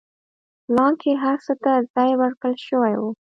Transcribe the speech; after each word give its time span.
پلان 0.65 0.91
کې 1.01 1.11
هر 1.23 1.37
څه 1.45 1.53
ته 1.63 1.71
ځای 1.93 2.11
ورکړل 2.21 2.55
شوی 2.67 2.93
و. 2.99 3.03